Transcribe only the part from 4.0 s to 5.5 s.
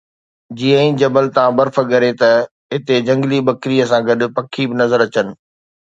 گڏ پکي به نظر اچن.